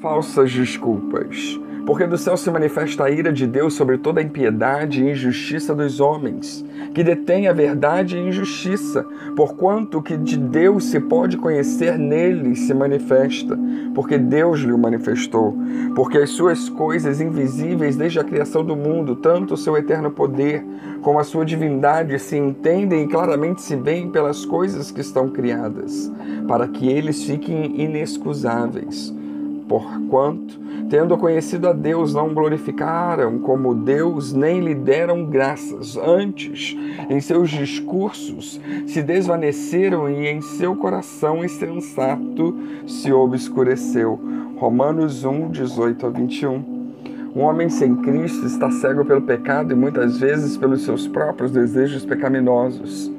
[0.00, 1.58] Falsas desculpas.
[1.84, 5.74] Porque do céu se manifesta a ira de Deus sobre toda a impiedade e injustiça
[5.74, 11.98] dos homens, que detém a verdade e injustiça, porquanto que de Deus se pode conhecer
[11.98, 13.58] nele se manifesta,
[13.92, 15.58] porque Deus lhe o manifestou.
[15.96, 20.64] Porque as suas coisas invisíveis desde a criação do mundo, tanto o seu eterno poder
[21.02, 26.08] como a sua divindade, se entendem e claramente se veem pelas coisas que estão criadas,
[26.46, 29.17] para que eles fiquem inexcusáveis
[29.68, 30.58] porquanto,
[30.88, 35.96] tendo conhecido a Deus, não glorificaram como Deus, nem lhe deram graças.
[35.96, 36.76] Antes,
[37.10, 44.18] em seus discursos, se desvaneceram e em seu coração insensato se obscureceu.
[44.56, 46.78] Romanos 1, 18 a 21.
[47.36, 52.04] Um homem sem Cristo está cego pelo pecado e muitas vezes pelos seus próprios desejos
[52.04, 53.12] pecaminosos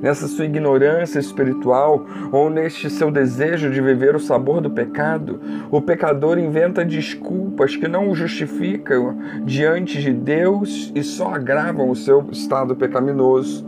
[0.00, 5.80] nessa sua ignorância espiritual ou neste seu desejo de viver o sabor do pecado, o
[5.80, 12.26] pecador inventa desculpas que não o justificam diante de Deus e só agravam o seu
[12.30, 13.66] estado pecaminoso.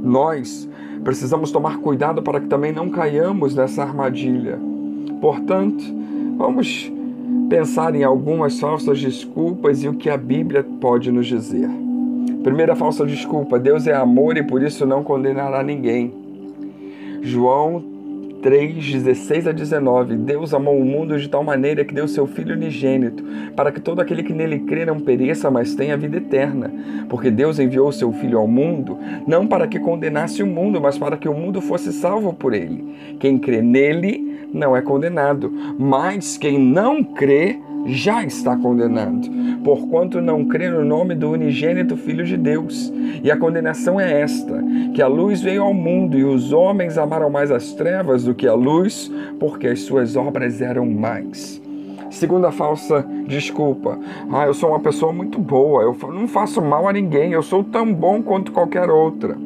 [0.00, 0.68] Nós
[1.04, 4.58] precisamos tomar cuidado para que também não caiamos nessa armadilha.
[5.20, 5.84] Portanto,
[6.36, 6.92] vamos
[7.48, 11.68] pensar em algumas falsas desculpas e o que a Bíblia pode nos dizer.
[12.42, 16.12] Primeira falsa desculpa: Deus é amor e por isso não condenará ninguém.
[17.22, 17.92] João
[18.42, 20.16] 3, 16 a 19.
[20.16, 24.00] Deus amou o mundo de tal maneira que deu seu Filho unigênito, para que todo
[24.00, 26.70] aquele que nele crê não pereça, mas tenha vida eterna.
[27.08, 30.98] Porque Deus enviou o seu Filho ao mundo, não para que condenasse o mundo, mas
[30.98, 32.84] para que o mundo fosse salvo por ele.
[33.20, 39.28] Quem crê nele não é condenado, mas quem não crê já está condenado,
[39.64, 42.92] porquanto não crê no nome do unigênito Filho de Deus.
[43.22, 44.62] E a condenação é esta:
[44.94, 48.46] que a luz veio ao mundo e os homens amaram mais as trevas do que
[48.46, 51.60] a luz, porque as suas obras eram mais.
[52.10, 53.98] Segunda falsa desculpa.
[54.30, 57.64] Ah, eu sou uma pessoa muito boa, eu não faço mal a ninguém, eu sou
[57.64, 59.36] tão bom quanto qualquer outra.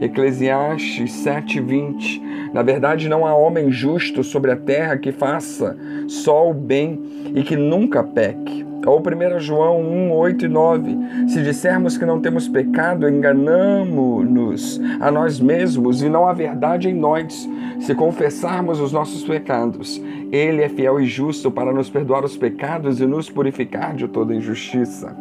[0.00, 2.22] Eclesiastes 7:20.
[2.52, 5.76] Na verdade, não há homem justo sobre a terra que faça
[6.08, 7.00] só o bem
[7.34, 8.66] e que nunca peque.
[8.86, 10.98] Ou 1 João 1, 8 e 9.
[11.28, 16.94] Se dissermos que não temos pecado, enganamos-nos a nós mesmos e não há verdade em
[16.94, 17.48] nós.
[17.80, 20.02] Se confessarmos os nossos pecados,
[20.32, 24.34] Ele é fiel e justo para nos perdoar os pecados e nos purificar de toda
[24.34, 25.14] injustiça.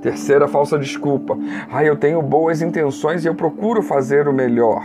[0.00, 1.36] Terceira falsa desculpa.
[1.70, 4.82] Ah, eu tenho boas intenções e eu procuro fazer o melhor.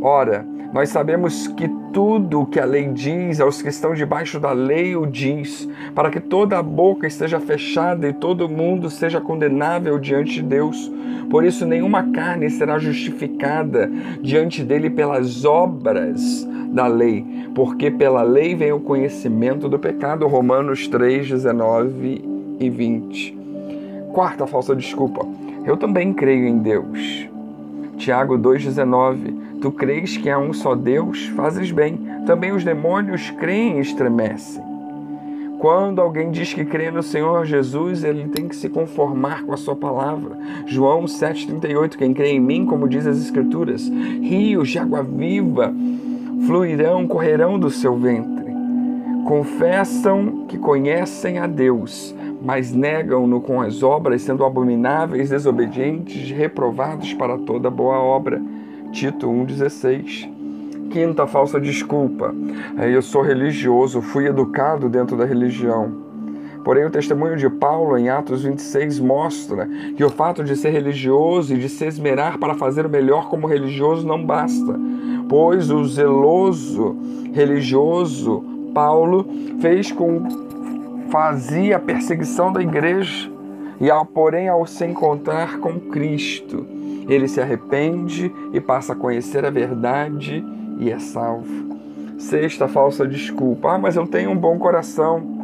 [0.00, 4.50] Ora, nós sabemos que tudo o que a lei diz, aos que estão debaixo da
[4.50, 10.00] lei o diz, para que toda a boca esteja fechada e todo mundo seja condenável
[10.00, 10.90] diante de Deus.
[11.30, 13.88] Por isso, nenhuma carne será justificada
[14.20, 17.24] diante dele pelas obras da lei,
[17.54, 20.26] porque pela lei vem o conhecimento do pecado.
[20.26, 23.38] Romanos 3, 19 e 20.
[24.12, 25.24] Quarta falsa desculpa.
[25.64, 27.28] Eu também creio em Deus.
[27.96, 29.43] Tiago 2,19.
[29.64, 31.24] Tu crês que há um só Deus?
[31.28, 31.98] Fazes bem.
[32.26, 34.62] Também os demônios creem e estremecem.
[35.58, 39.56] Quando alguém diz que crê no Senhor Jesus, ele tem que se conformar com a
[39.56, 40.36] sua palavra.
[40.66, 41.96] João 7,38.
[41.96, 45.72] Quem crê em mim, como diz as Escrituras, rios de água viva
[46.46, 48.52] fluirão, correrão do seu ventre.
[49.24, 57.38] Confessam que conhecem a Deus, mas negam-no com as obras, sendo abomináveis, desobedientes, reprovados para
[57.38, 58.42] toda boa obra.
[58.94, 60.30] Tito 1,16.
[60.88, 62.32] Quinta falsa desculpa.
[62.78, 65.92] Eu sou religioso, fui educado dentro da religião.
[66.64, 71.52] Porém, o testemunho de Paulo em Atos 26 mostra que o fato de ser religioso
[71.52, 74.78] e de se esmerar para fazer o melhor como religioso não basta,
[75.28, 76.96] pois o zeloso
[77.32, 79.26] religioso Paulo
[79.60, 80.22] fez com
[81.10, 83.28] fazia a perseguição da igreja
[83.80, 86.64] e ao porém ao se encontrar com Cristo,
[87.08, 90.44] ele se arrepende e passa a conhecer a verdade
[90.78, 91.74] e é salvo.
[92.18, 95.34] Sexta falsa desculpa: "Ah, mas eu tenho um bom coração".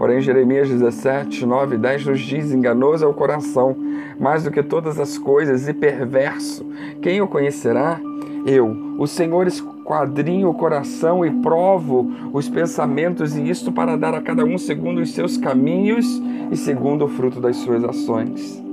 [0.00, 3.76] Porém, Jeremias 17, 9 e 10 nos diz: Enganoso é o coração,
[4.18, 6.64] mais do que todas as coisas, e perverso.
[7.02, 8.00] Quem o conhecerá?
[8.46, 14.22] Eu, o Senhor, esquadrinho o coração e provo os pensamentos, e isto para dar a
[14.22, 16.06] cada um segundo os seus caminhos
[16.50, 18.69] e segundo o fruto das suas ações.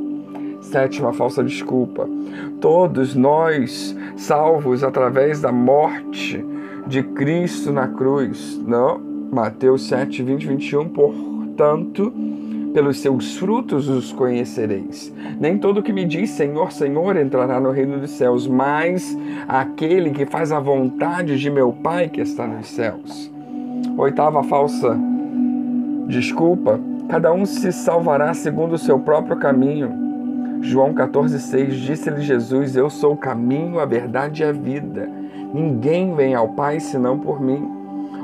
[0.71, 2.09] Sétima falsa desculpa.
[2.59, 6.43] Todos nós, salvos através da morte
[6.85, 8.61] de Cristo na cruz.
[8.67, 8.99] Não,
[9.31, 10.89] Mateus 7, 20, 21.
[10.89, 12.11] Portanto,
[12.73, 15.13] pelos seus frutos os conhecereis.
[15.39, 19.17] Nem todo que me diz Senhor, Senhor entrará no reino dos céus, mas
[19.47, 23.31] aquele que faz a vontade de meu Pai que está nos céus.
[23.97, 24.99] Oitava falsa
[26.09, 26.77] desculpa,
[27.07, 30.06] cada um se salvará segundo o seu próprio caminho.
[30.61, 35.09] João 14,6 Disse-lhe Jesus: Eu sou o caminho, a verdade e a vida.
[35.53, 37.77] Ninguém vem ao Pai senão por mim.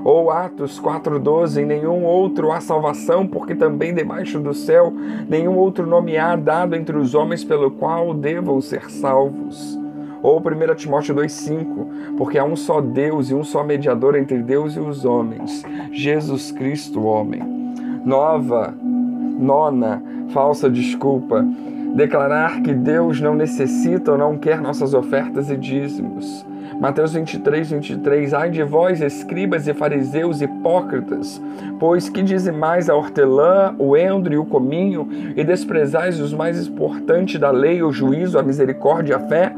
[0.04, 4.94] Ou Atos 4,12: Em nenhum outro há salvação, porque também debaixo do céu
[5.30, 9.80] nenhum outro nome há dado entre os homens pelo qual devam ser salvos.
[10.22, 14.76] Ou 1 Timóteo 2,5: Porque há um só Deus e um só mediador entre Deus
[14.76, 17.42] e os homens, Jesus Cristo, homem.
[18.06, 18.74] Nova,
[19.40, 20.04] nona,
[20.34, 21.46] falsa desculpa
[21.94, 26.46] declarar que Deus não necessita ou não quer nossas ofertas e dízimos.
[26.80, 28.34] Mateus 23, 23.
[28.34, 31.42] Ai de vós, escribas e fariseus hipócritas,
[31.80, 37.40] pois que dizimais a hortelã, o endro e o cominho, e desprezais os mais importantes
[37.40, 39.54] da lei, o juízo, a misericórdia e a fé?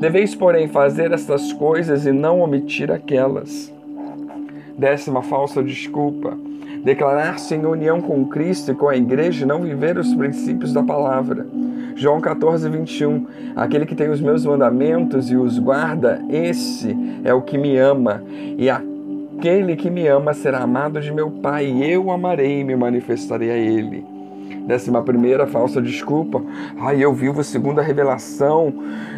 [0.00, 3.72] Deveis, porém, fazer estas coisas e não omitir aquelas.
[4.76, 6.49] Décima falsa desculpa
[6.84, 10.82] declarar-se em união com Cristo e com a igreja e não viver os princípios da
[10.82, 11.46] palavra.
[11.94, 13.26] João 14, 21.
[13.54, 18.22] Aquele que tem os meus mandamentos e os guarda, esse é o que me ama,
[18.56, 22.74] e aquele que me ama será amado de meu Pai, e eu amarei e me
[22.74, 24.04] manifestarei a ele.
[24.66, 26.42] Décima primeira falsa desculpa.
[26.78, 28.72] Ai, eu vivo segundo a revelação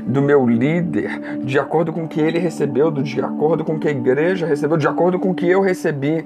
[0.06, 3.88] do meu líder, de acordo com o que ele recebeu, de acordo com o que
[3.88, 6.24] a igreja recebeu, de acordo com o que eu recebi.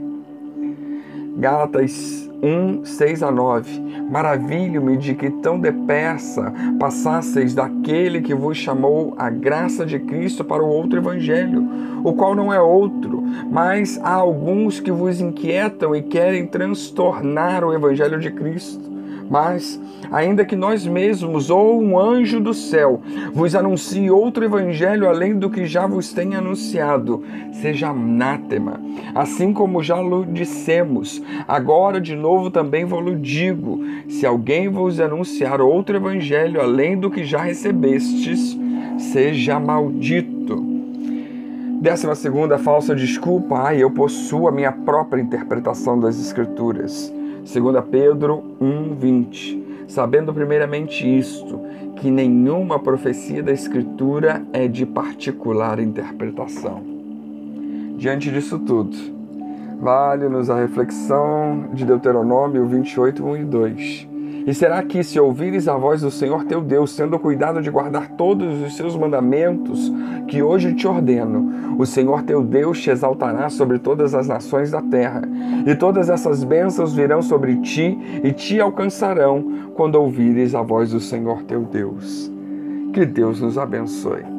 [1.39, 3.81] Gálatas 1, 6 a 9.
[4.11, 10.63] Maravilho-me de que tão depressa passasseis daquele que vos chamou a graça de Cristo para
[10.63, 11.63] o outro evangelho,
[12.03, 17.75] o qual não é outro, mas há alguns que vos inquietam e querem transtornar o
[17.75, 18.86] evangelho de Cristo.
[19.29, 19.81] Mas,
[20.11, 23.01] ainda que nós mesmos ou um anjo do céu
[23.33, 28.81] vos anuncie outro evangelho além do que já vos tem anunciado, seja anátema.
[29.15, 35.61] Assim como já lhe dissemos, agora de novo também vos digo: se alguém vos anunciar
[35.61, 38.57] outro evangelho além do que já recebestes,
[38.99, 40.65] seja maldito.
[41.81, 47.13] Décima segunda falsa desculpa, ai, eu possuo a minha própria interpretação das Escrituras.
[47.47, 49.87] 2 Pedro 1:20.
[49.87, 51.61] Sabendo primeiramente isto,
[51.97, 56.83] que nenhuma profecia da Escritura é de particular interpretação.
[57.97, 58.97] Diante disso tudo,
[59.81, 64.16] vale-nos a reflexão de Deuteronômio 28, 1 e 2
[64.47, 68.11] e será que, se ouvires a voz do Senhor teu Deus, tendo cuidado de guardar
[68.13, 69.93] todos os seus mandamentos
[70.29, 74.81] que hoje te ordeno, o Senhor teu Deus te exaltará sobre todas as nações da
[74.81, 75.23] terra,
[75.67, 81.01] e todas essas bênçãos virão sobre ti e te alcançarão quando ouvires a voz do
[81.01, 82.31] Senhor teu Deus.
[82.93, 84.36] Que Deus nos abençoe.